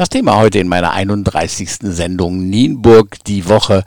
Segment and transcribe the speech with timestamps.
[0.00, 1.72] Das Thema heute in meiner 31.
[1.82, 3.84] Sendung Nienburg die Woche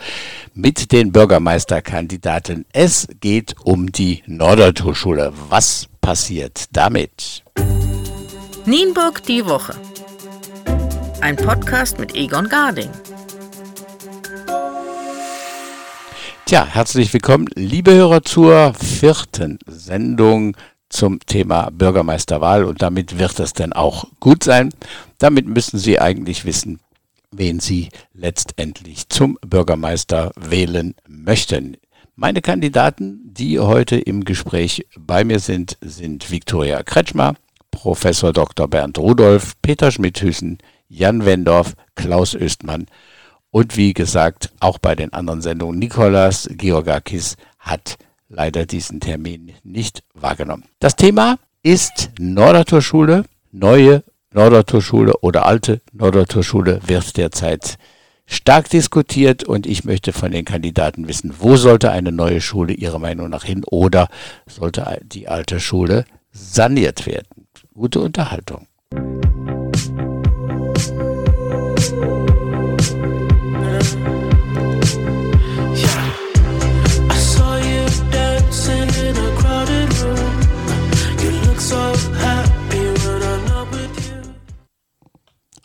[0.53, 2.67] mit den Bürgermeisterkandidaten.
[2.71, 5.33] Es geht um die Nordertorschule.
[5.49, 7.43] Was passiert damit?
[8.67, 9.73] Nienburg die Woche.
[11.19, 12.91] Ein Podcast mit Egon Garding.
[16.45, 20.55] Tja, herzlich willkommen, liebe Hörer, zur vierten Sendung
[20.93, 24.73] zum Thema Bürgermeisterwahl und damit wird es dann auch gut sein.
[25.17, 26.79] Damit müssen Sie eigentlich wissen,
[27.31, 31.77] wen Sie letztendlich zum Bürgermeister wählen möchten.
[32.15, 37.33] Meine Kandidaten, die heute im Gespräch bei mir sind, sind Viktoria Kretschmer,
[37.71, 38.67] Professor Dr.
[38.67, 42.85] Bernd Rudolf, Peter Schmidhüsen, Jan Wendorf, Klaus Östmann
[43.49, 47.97] und wie gesagt, auch bei den anderen Sendungen Nikolas Georgakis hat
[48.33, 50.65] leider diesen Termin nicht wahrgenommen.
[50.79, 57.77] Das Thema ist Nordertorschule, neue Nordertorschule oder alte Nordertorschule wird derzeit
[58.25, 62.99] stark diskutiert und ich möchte von den Kandidaten wissen, wo sollte eine neue Schule Ihrer
[62.99, 64.09] Meinung nach hin oder
[64.47, 67.47] sollte die alte Schule saniert werden.
[67.73, 68.67] Gute Unterhaltung.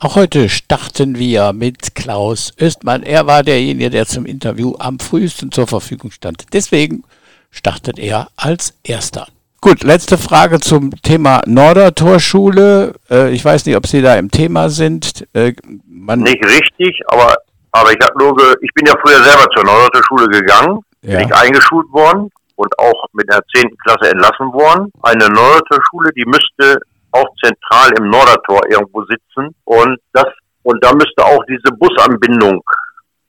[0.01, 3.03] Auch heute starten wir mit Klaus Östmann.
[3.03, 6.45] Er war derjenige, der zum Interview am frühesten zur Verfügung stand.
[6.53, 7.03] Deswegen
[7.51, 9.27] startet er als erster.
[9.61, 12.95] Gut, letzte Frage zum Thema Nordertorschule.
[13.11, 15.27] Äh, ich weiß nicht, ob Sie da im Thema sind.
[15.33, 15.55] Äh,
[15.89, 17.35] nicht richtig, aber,
[17.73, 21.19] aber ich, nur ich bin ja früher selber zur Nordertorschule gegangen, ja.
[21.19, 23.77] bin ich eingeschult worden und auch mit der 10.
[23.79, 24.93] Klasse entlassen worden.
[25.03, 26.79] Eine Nordertorschule, die müsste
[27.13, 30.27] auch zentral im Nordertor irgendwo sitzen und das
[30.63, 32.63] und da müsste auch diese Busanbindung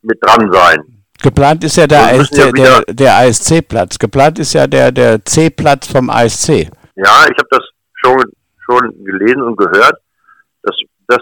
[0.02, 1.00] mit dran sein.
[1.22, 4.00] Geplant ist ja der, ASC, ja der, der ASC-Platz.
[4.00, 6.70] Geplant ist ja der, der C-Platz vom ASC.
[6.96, 8.24] Ja, ich habe das schon,
[8.66, 9.96] schon gelesen und gehört.
[10.64, 10.76] Dass,
[11.08, 11.22] dass,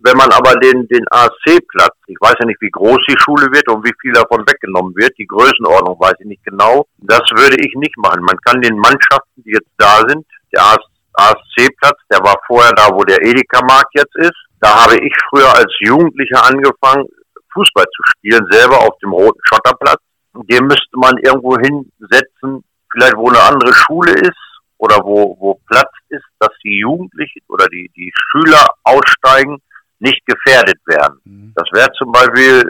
[0.00, 3.68] wenn man aber den, den ASC-Platz, ich weiß ja nicht, wie groß die Schule wird
[3.68, 7.74] und wie viel davon weggenommen wird, die Größenordnung weiß ich nicht genau, das würde ich
[7.74, 8.22] nicht machen.
[8.22, 12.88] Man kann den Mannschaften, die jetzt da sind, der ASC ASC-Platz, der war vorher da,
[12.92, 14.36] wo der Edeka-Markt jetzt ist.
[14.60, 17.06] Da habe ich früher als Jugendlicher angefangen,
[17.52, 20.00] Fußball zu spielen, selber auf dem roten Schotterplatz.
[20.34, 24.44] Den müsste man irgendwo hinsetzen, vielleicht wo eine andere Schule ist
[24.78, 29.58] oder wo, wo Platz ist, dass die Jugendlichen oder die, die Schüler aussteigen,
[30.00, 31.20] nicht gefährdet werden.
[31.24, 31.52] Mhm.
[31.54, 32.62] Das wäre zum Beispiel,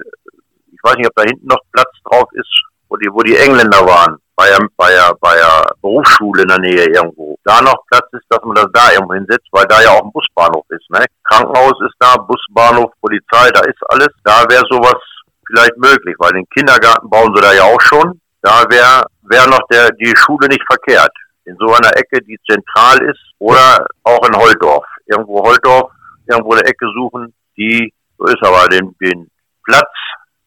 [0.71, 3.87] ich weiß nicht, ob da hinten noch Platz drauf ist, wo die, wo die Engländer
[3.87, 8.07] waren bei der, bei der, bei der Berufsschule in der Nähe irgendwo, da noch Platz
[8.13, 10.91] ist, dass man das da irgendwo hinsetzt, weil da ja auch ein Busbahnhof ist.
[10.91, 11.05] Ne?
[11.25, 14.09] Krankenhaus ist da, Busbahnhof, Polizei, da ist alles.
[14.25, 14.99] Da wäre sowas
[15.47, 18.21] vielleicht möglich, weil den Kindergarten bauen sie da ja auch schon.
[18.43, 21.13] Da wäre wär noch der, die Schule nicht verkehrt.
[21.45, 24.85] In so einer Ecke, die zentral ist oder auch in Holdorf.
[25.07, 25.91] Irgendwo Holdorf,
[26.27, 29.29] irgendwo eine Ecke suchen, die, so ist aber den, den
[29.65, 29.91] Platz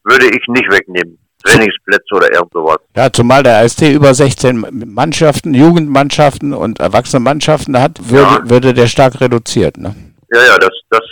[0.03, 1.19] würde ich nicht wegnehmen.
[1.47, 2.77] Trainingsplätze oder irgend sowas.
[2.95, 8.49] Ja, zumal der AST über 16 Mannschaften, Jugendmannschaften und Erwachsenenmannschaften hat, würde, ja.
[8.49, 9.77] würde der stark reduziert.
[9.77, 9.95] Ne?
[10.31, 11.03] Ja, ja, das, das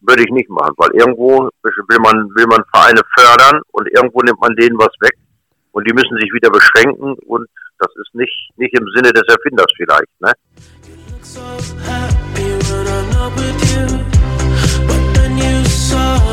[0.00, 4.40] würde ich nicht machen, weil irgendwo will man, will man Vereine fördern und irgendwo nimmt
[4.40, 5.12] man denen was weg
[5.72, 7.46] und die müssen sich wieder beschränken und
[7.78, 10.08] das ist nicht, nicht im Sinne des Erfinders vielleicht.
[10.20, 10.32] Ne?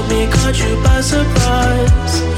[0.09, 2.34] me caught you by surprise.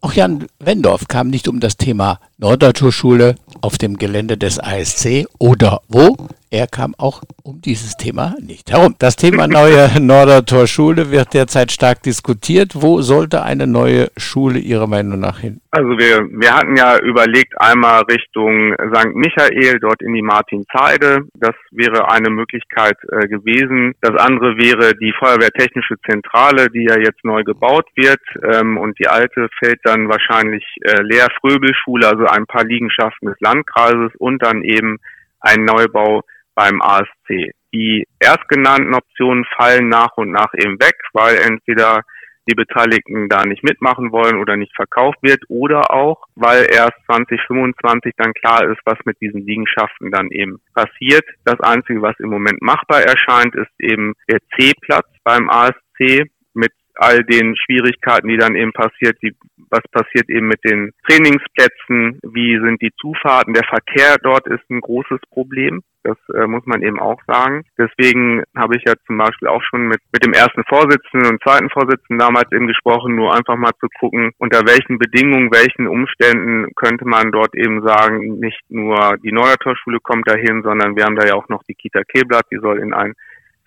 [0.00, 5.26] Auch Jan Wendorf kam nicht um das Thema Norddeutsche Schule auf dem Gelände des ASC
[5.38, 6.16] oder wo.
[6.50, 8.94] Er kam auch um dieses Thema nicht herum.
[8.98, 12.72] Das Thema neue Nordertor Schule wird derzeit stark diskutiert.
[12.74, 15.60] Wo sollte eine neue Schule Ihrer Meinung nach hin?
[15.70, 19.14] Also wir, wir hatten ja überlegt, einmal Richtung St.
[19.14, 21.20] Michael, dort in die Martinsheide.
[21.34, 23.94] Das wäre eine Möglichkeit äh, gewesen.
[24.00, 28.20] Das andere wäre die Feuerwehrtechnische Zentrale, die ja jetzt neu gebaut wird.
[28.42, 31.28] Ähm, und die alte fällt dann wahrscheinlich äh, leer.
[31.42, 34.98] Fröbelschule, also ein paar Liegenschaften des Landkreises und dann eben
[35.40, 36.22] ein Neubau
[36.58, 37.52] beim ASC.
[37.72, 42.02] Die erstgenannten Optionen fallen nach und nach eben weg, weil entweder
[42.48, 48.14] die Beteiligten da nicht mitmachen wollen oder nicht verkauft wird oder auch, weil erst 2025
[48.16, 51.24] dann klar ist, was mit diesen Liegenschaften dann eben passiert.
[51.44, 57.22] Das Einzige, was im Moment machbar erscheint, ist eben der C-Platz beim ASC mit all
[57.22, 59.36] den Schwierigkeiten, die dann eben passiert, die,
[59.70, 64.80] was passiert eben mit den Trainingsplätzen, wie sind die Zufahrten, der Verkehr dort ist ein
[64.80, 65.82] großes Problem.
[66.04, 67.64] Das äh, muss man eben auch sagen.
[67.76, 71.68] Deswegen habe ich ja zum Beispiel auch schon mit, mit dem ersten Vorsitzenden und zweiten
[71.70, 77.04] Vorsitzenden damals eben gesprochen, nur einfach mal zu gucken, unter welchen Bedingungen, welchen Umständen könnte
[77.04, 81.34] man dort eben sagen, nicht nur die Neuertorschule kommt dahin, sondern wir haben da ja
[81.34, 83.14] auch noch die Kita Kehlblatt, die soll in einen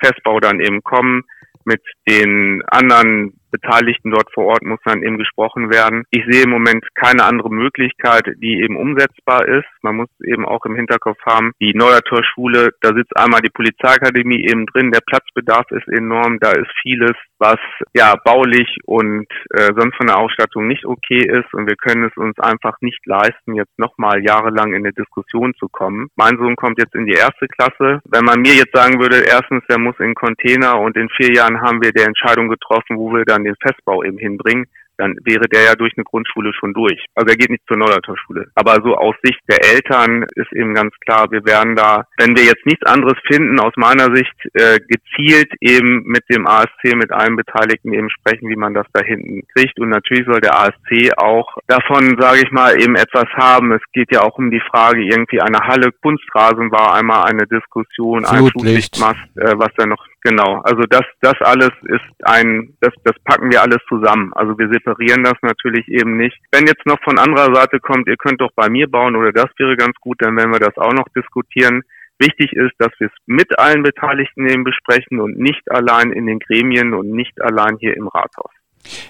[0.01, 1.23] Festbau dann eben kommen
[1.65, 6.03] mit den anderen Beteiligten dort vor Ort muss dann eben gesprochen werden.
[6.09, 9.67] Ich sehe im Moment keine andere Möglichkeit, die eben umsetzbar ist.
[9.81, 14.47] Man muss eben auch im Hinterkopf haben, die Neuertor Schule, da sitzt einmal die Polizeiakademie
[14.47, 17.59] eben drin, der Platzbedarf ist enorm, da ist vieles, was
[17.93, 22.15] ja baulich und äh, sonst von der Ausstattung nicht okay ist und wir können es
[22.15, 26.09] uns einfach nicht leisten, jetzt nochmal jahrelang in eine Diskussion zu kommen.
[26.15, 27.99] Mein Sohn kommt jetzt in die erste Klasse.
[28.05, 31.61] Wenn man mir jetzt sagen würde, erstens, der muss in Container und in vier Jahren
[31.61, 34.67] haben wir der Entscheidung getroffen, wo wir dann an den Festbau eben hinbringen,
[35.01, 37.05] dann wäre der ja durch eine Grundschule schon durch.
[37.15, 38.47] Also er geht nicht zur Neulertorschule.
[38.55, 42.43] Aber so aus Sicht der Eltern ist eben ganz klar, wir werden da, wenn wir
[42.43, 47.35] jetzt nichts anderes finden, aus meiner Sicht äh, gezielt eben mit dem ASC, mit allen
[47.35, 49.79] Beteiligten eben sprechen, wie man das da hinten kriegt.
[49.79, 53.71] Und natürlich soll der ASC auch davon, sage ich mal, eben etwas haben.
[53.71, 58.25] Es geht ja auch um die Frage, irgendwie eine Halle Kunstrasen war einmal eine Diskussion,
[58.25, 63.15] ein Flutlichtmast, äh, was da noch Genau, also das, das alles ist ein, das, das
[63.23, 64.31] packen wir alles zusammen.
[64.35, 66.37] Also wir separieren das natürlich eben nicht.
[66.51, 69.49] Wenn jetzt noch von anderer Seite kommt, ihr könnt doch bei mir bauen oder das
[69.57, 71.81] wäre ganz gut, dann werden wir das auch noch diskutieren.
[72.19, 76.39] Wichtig ist, dass wir es mit allen Beteiligten eben besprechen und nicht allein in den
[76.39, 78.51] Gremien und nicht allein hier im Rathaus.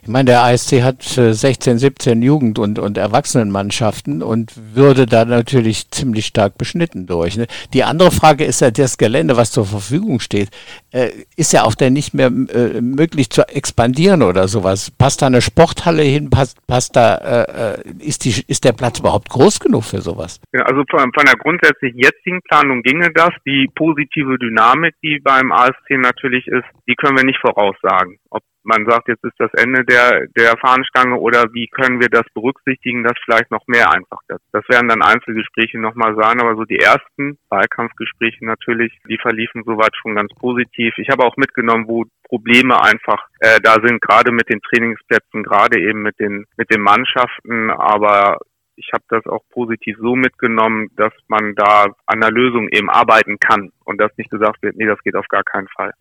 [0.02, 5.90] Ich meine, der ASC hat 16, 17 Jugend- und, und Erwachsenenmannschaften und würde da natürlich
[5.92, 7.38] ziemlich stark beschnitten durch.
[7.38, 7.48] Ne?
[7.74, 10.50] Die andere Frage ist ja, das Gelände, was zur Verfügung steht,
[10.92, 14.92] äh, ist ja auch dann nicht mehr äh, möglich zu expandieren oder sowas.
[14.92, 16.30] Passt da eine Sporthalle hin?
[16.30, 20.40] Passt, passt da, äh, äh ist, die, ist der Platz überhaupt groß genug für sowas?
[20.54, 23.32] Ja, also von, von der grundsätzlich jetzigen Planung ginge das.
[23.46, 28.18] Die positive Dynamik, die beim ASC natürlich ist, die können wir nicht voraussagen.
[28.30, 32.26] Ob man sagt, jetzt ist das Ende der, der Fahnenstange oder wie können wir das
[32.34, 34.40] berücksichtigen, dass vielleicht noch mehr einfach das.
[34.52, 39.96] Das werden dann Einzelgespräche nochmal sein, aber so die ersten Wahlkampfgespräche natürlich, die verliefen soweit
[39.96, 40.94] schon ganz positiv.
[40.98, 45.80] Ich habe auch mitgenommen, wo Probleme einfach äh, da sind, gerade mit den Trainingsplätzen, gerade
[45.80, 48.40] eben mit den, mit den Mannschaften, aber
[48.76, 53.38] ich habe das auch positiv so mitgenommen, dass man da an der Lösung eben arbeiten
[53.40, 55.94] kann und dass nicht gesagt wird, nee, das geht auf gar keinen Fall.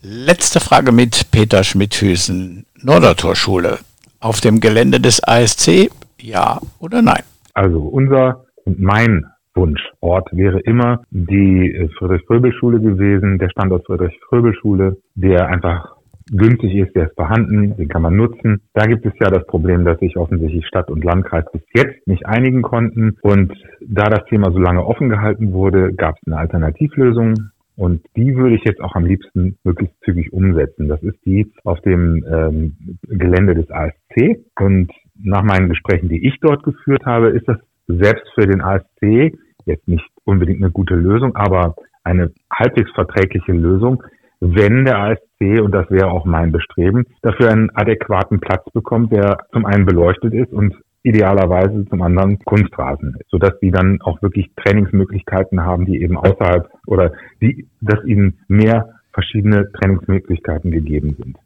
[0.00, 3.78] Letzte Frage mit Peter Schmidthüsen, Nordertorschule.
[4.20, 7.22] Auf dem Gelände des ASC, ja oder nein?
[7.54, 15.96] Also unser und mein Wunschort wäre immer die Friedrich-Fröbel-Schule gewesen, der Standort Friedrich-Fröbel-Schule, der einfach
[16.30, 18.62] günstig ist, der ist vorhanden, den kann man nutzen.
[18.74, 22.26] Da gibt es ja das Problem, dass sich offensichtlich Stadt und Landkreis bis jetzt nicht
[22.26, 23.16] einigen konnten.
[23.22, 27.34] Und da das Thema so lange offen gehalten wurde, gab es eine Alternativlösung.
[27.76, 30.88] Und die würde ich jetzt auch am liebsten möglichst zügig umsetzen.
[30.88, 32.76] Das ist die auf dem ähm,
[33.08, 34.44] Gelände des ASC.
[34.60, 37.56] Und nach meinen Gesprächen, die ich dort geführt habe, ist das
[37.88, 39.32] selbst für den ASC
[39.66, 44.02] jetzt nicht unbedingt eine gute Lösung, aber eine halbwegs verträgliche Lösung,
[44.40, 49.38] wenn der ASC, und das wäre auch mein Bestreben, dafür einen adäquaten Platz bekommt, der
[49.52, 54.50] zum einen beleuchtet ist und idealerweise zum anderen Kunstrasen ist, sodass die dann auch wirklich
[54.56, 61.36] Trainingsmöglichkeiten haben, die eben außerhalb oder die, dass ihnen mehr verschiedene Trainingsmöglichkeiten gegeben sind.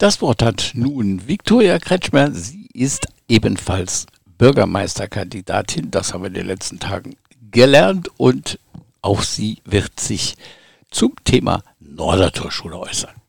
[0.00, 2.32] Das Wort hat nun Viktoria Kretschmer.
[2.32, 4.06] Sie ist ebenfalls
[4.38, 5.90] Bürgermeisterkandidatin.
[5.90, 7.16] Das haben wir in den letzten Tagen
[7.50, 8.58] gelernt und
[9.02, 10.36] auch sie wird sich
[10.90, 13.19] zum Thema Nordertorschule äußern.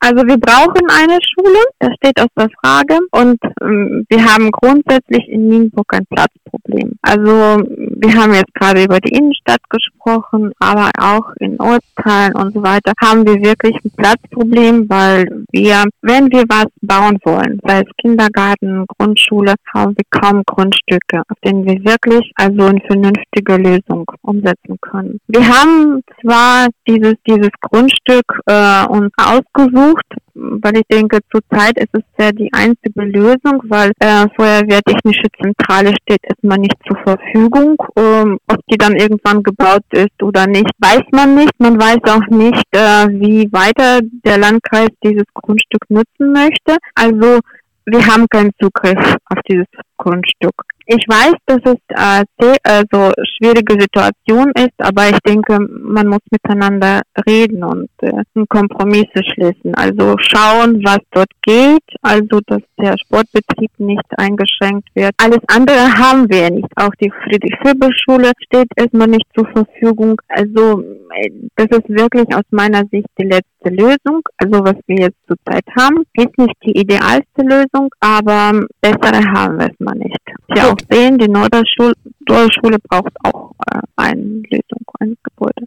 [0.00, 2.98] Also wir brauchen eine Schule, das steht außer Frage.
[3.10, 6.92] Und ähm, wir haben grundsätzlich in Nienburg ein Platzproblem.
[7.02, 7.64] Also
[8.00, 12.92] wir haben jetzt gerade über die Innenstadt gesprochen, aber auch in Ortsteilen und so weiter
[13.00, 18.84] haben wir wirklich ein Platzproblem, weil wir, wenn wir was bauen wollen, sei es Kindergarten,
[18.96, 25.18] Grundschule, haben wir kaum Grundstücke, auf denen wir wirklich also eine vernünftige Lösung umsetzen können.
[25.26, 29.87] Wir haben zwar dieses, dieses Grundstück äh, uns ausgesucht,
[30.34, 36.20] weil ich denke, zurzeit ist es ja die einzige Lösung, weil äh, Feuerwehrtechnische Zentrale steht
[36.22, 37.76] erstmal nicht zur Verfügung.
[37.96, 41.52] Ähm, ob die dann irgendwann gebaut ist oder nicht, weiß man nicht.
[41.58, 46.76] Man weiß auch nicht, äh, wie weiter der Landkreis dieses Grundstück nutzen möchte.
[46.94, 47.40] Also
[47.86, 49.66] wir haben keinen Zugriff auf dieses
[49.96, 50.54] Grundstück.
[50.90, 57.02] Ich weiß, dass es äh, also schwierige Situation ist, aber ich denke, man muss miteinander
[57.26, 59.74] reden und äh, Kompromisse schließen.
[59.74, 65.12] Also schauen, was dort geht, also dass der Sportbetrieb nicht eingeschränkt wird.
[65.22, 66.68] Alles andere haben wir nicht.
[66.76, 70.18] Auch die Friedrich-Silber-Schule steht erstmal nicht zur Verfügung.
[70.28, 70.80] Also
[71.14, 74.22] äh, das ist wirklich aus meiner Sicht die letzte Lösung.
[74.38, 79.66] Also was wir jetzt zurzeit haben, ist nicht die idealste Lösung, aber bessere haben wir
[79.66, 80.27] es mal nicht.
[80.54, 81.92] Ja, auch sehen, die Norderschule,
[82.26, 85.66] Norderschule braucht auch äh, eine Lösung, ein Gebäude.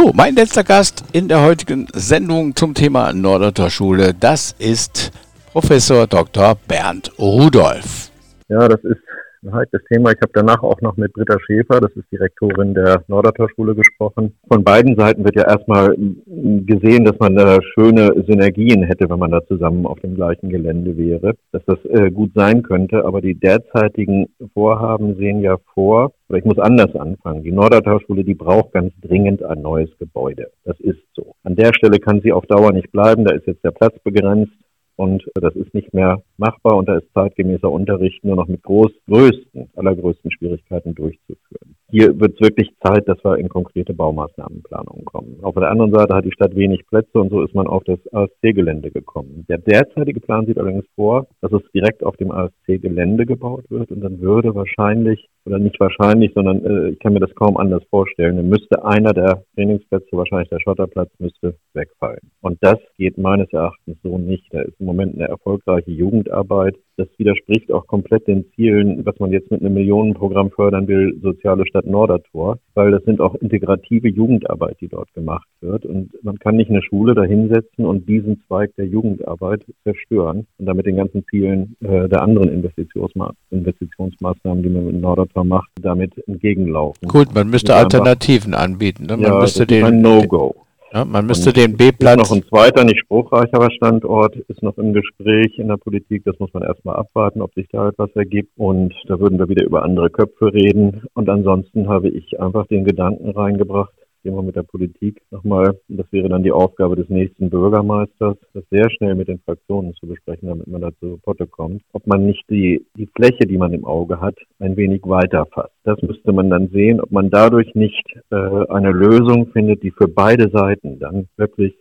[0.00, 5.10] So, mein letzter Gast in der heutigen Sendung zum Thema Nordertor Schule, das ist
[5.50, 6.54] Professor Dr.
[6.68, 8.12] Bernd Rudolph.
[8.48, 9.00] Ja, das ist
[9.42, 10.10] ein heikles Thema.
[10.10, 14.34] Ich habe danach auch noch mit Britta Schäfer, das ist Direktorin der Nordertor Schule, gesprochen.
[14.50, 19.30] Von beiden Seiten wird ja erstmal gesehen, dass man da schöne Synergien hätte, wenn man
[19.30, 23.04] da zusammen auf dem gleichen Gelände wäre, dass das äh, gut sein könnte.
[23.04, 27.42] Aber die derzeitigen Vorhaben sehen ja vor, oder ich muss anders anfangen.
[27.42, 30.50] Die Nordertor Schule, die braucht ganz dringend ein neues Gebäude.
[30.64, 31.34] Das ist so.
[31.44, 33.24] An der Stelle kann sie auf Dauer nicht bleiben.
[33.24, 34.52] Da ist jetzt der Platz begrenzt
[34.98, 38.90] und das ist nicht mehr machbar und da ist zeitgemäßer Unterricht nur noch mit groß,
[39.06, 41.76] größten, allergrößten Schwierigkeiten durchzuführen.
[41.90, 45.38] Hier wird es wirklich Zeit, dass wir in konkrete Baumaßnahmenplanungen kommen.
[45.42, 47.98] Auf der anderen Seite hat die Stadt wenig Plätze und so ist man auf das
[48.12, 49.46] ASC-Gelände gekommen.
[49.48, 54.02] Der derzeitige Plan sieht allerdings vor, dass es direkt auf dem ASC-Gelände gebaut wird und
[54.02, 58.36] dann würde wahrscheinlich, oder nicht wahrscheinlich, sondern äh, ich kann mir das kaum anders vorstellen,
[58.36, 62.30] dann müsste einer der Trainingsplätze, wahrscheinlich der Schotterplatz, müsste wegfallen.
[62.42, 64.52] Und das geht meines Erachtens so nicht.
[64.52, 66.76] Da ist im Moment eine erfolgreiche Jugendarbeit.
[66.98, 71.64] Das widerspricht auch komplett den Zielen, was man jetzt mit einem Millionenprogramm fördern will, soziale
[71.66, 75.84] Stadt Nordertor, weil das sind auch integrative Jugendarbeit, die dort gemacht wird.
[75.86, 80.86] Und man kann nicht eine Schule dahinsetzen und diesen Zweig der Jugendarbeit zerstören und damit
[80.86, 87.08] den ganzen Zielen äh, der anderen Investitionsma Investitionsmaßnahmen, die man mit Nordertor macht, damit entgegenlaufen.
[87.08, 89.04] Gut, man müsste Alternativen anbieten.
[89.04, 89.16] Ne?
[89.16, 90.67] Man ja, müsste das ist ein No-Go.
[90.92, 92.16] Ja, man müsste Und den B-Platz.
[92.16, 96.24] Noch ein zweiter, nicht spruchreicherer Standort, ist noch im Gespräch in der Politik.
[96.24, 98.52] Das muss man erstmal abwarten, ob sich da etwas ergibt.
[98.56, 101.02] Und da würden wir wieder über andere Köpfe reden.
[101.12, 103.92] Und ansonsten habe ich einfach den Gedanken reingebracht,
[104.34, 108.90] wir mit der Politik nochmal, das wäre dann die Aufgabe des nächsten Bürgermeisters, das sehr
[108.90, 112.44] schnell mit den Fraktionen zu besprechen, damit man da zu Potte kommt, ob man nicht
[112.50, 115.74] die, die Fläche, die man im Auge hat, ein wenig weiter fasst.
[115.84, 120.08] Das müsste man dann sehen, ob man dadurch nicht äh, eine Lösung findet, die für
[120.08, 121.74] beide Seiten dann wirklich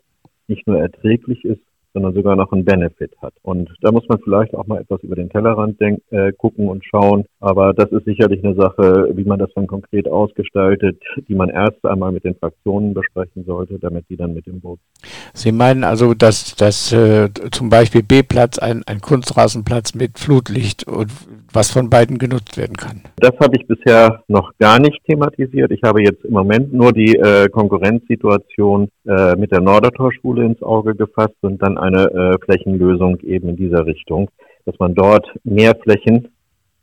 [0.48, 1.62] nicht nur erträglich ist,
[1.98, 3.34] sondern sogar noch einen Benefit hat.
[3.42, 6.86] Und da muss man vielleicht auch mal etwas über den Tellerrand denk, äh, gucken und
[6.86, 7.26] schauen.
[7.40, 11.84] Aber das ist sicherlich eine Sache, wie man das dann konkret ausgestaltet, die man erst
[11.84, 14.80] einmal mit den Fraktionen besprechen sollte, damit die dann mit dem Boot.
[15.34, 21.12] Sie meinen also, dass, dass äh, zum Beispiel B-Platz ein, ein Kunstrasenplatz mit Flutlicht und
[21.52, 23.02] was von beiden genutzt werden kann?
[23.18, 25.72] Das habe ich bisher noch gar nicht thematisiert.
[25.72, 30.94] Ich habe jetzt im Moment nur die äh, Konkurrenzsituation äh, mit der Nordertorschule ins Auge
[30.94, 34.30] gefasst und dann eine äh, Flächenlösung eben in dieser Richtung,
[34.66, 36.30] dass man dort mehr Flächen,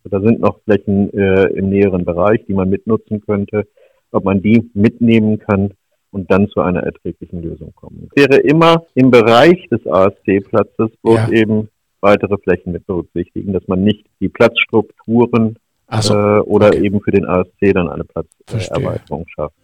[0.04, 3.66] da sind noch Flächen äh, im näheren Bereich, die man mitnutzen könnte,
[4.10, 5.72] ob man die mitnehmen kann
[6.10, 8.08] und dann zu einer erträglichen Lösung kommen.
[8.14, 11.28] Es wäre immer im Bereich des ASC-Platzes, wo ja.
[11.30, 11.68] eben
[12.00, 15.56] weitere Flächen mit berücksichtigen, dass man nicht die Platzstrukturen
[16.00, 16.84] so, äh, oder okay.
[16.84, 19.56] eben für den ASC dann eine Platzerweiterung schafft.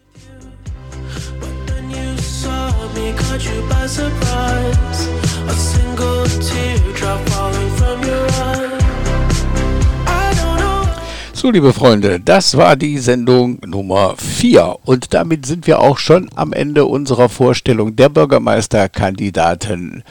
[11.40, 16.28] So, liebe Freunde, das war die Sendung Nummer 4 und damit sind wir auch schon
[16.34, 20.04] am Ende unserer Vorstellung der Bürgermeisterkandidaten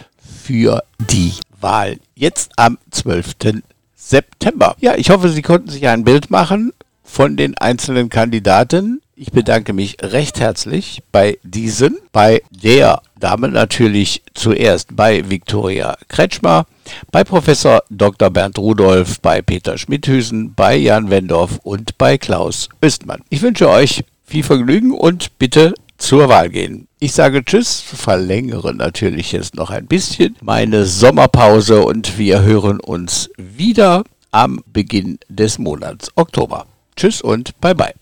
[0.44, 3.62] für die Wahl jetzt am 12.
[3.96, 4.76] September.
[4.80, 9.00] Ja, ich hoffe, Sie konnten sich ein Bild machen von den einzelnen Kandidaten.
[9.22, 16.66] Ich bedanke mich recht herzlich bei diesen, bei der Dame natürlich zuerst bei Viktoria Kretschmer,
[17.12, 18.30] bei Professor Dr.
[18.30, 23.20] Bernd Rudolf, bei Peter Schmidhüsen, bei Jan Wendorf und bei Klaus Östmann.
[23.28, 26.88] Ich wünsche euch viel Vergnügen und bitte zur Wahl gehen.
[27.00, 33.30] Ich sage Tschüss, verlängere natürlich jetzt noch ein bisschen meine Sommerpause und wir hören uns
[33.36, 36.68] wieder am Beginn des Monats Oktober.
[36.96, 37.94] Tschüss und bye bye.